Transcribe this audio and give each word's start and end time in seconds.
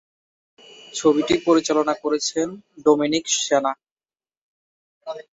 ছবিটি 0.93 1.35
পরিচালনা 1.47 1.93
করেছেন 2.03 2.47
ডোমিনিক 2.85 3.25
সেনা। 3.37 3.71